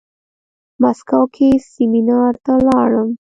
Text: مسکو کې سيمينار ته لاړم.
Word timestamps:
مسکو 0.81 1.21
کې 1.35 1.49
سيمينار 1.71 2.33
ته 2.45 2.53
لاړم. 2.67 3.09